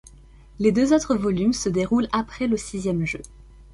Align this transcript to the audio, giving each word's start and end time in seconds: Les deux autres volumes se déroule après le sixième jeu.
Les 0.57 0.71
deux 0.71 0.93
autres 0.95 1.13
volumes 1.15 1.53
se 1.53 1.69
déroule 1.69 2.07
après 2.11 2.47
le 2.47 2.57
sixième 2.57 3.05
jeu. 3.05 3.21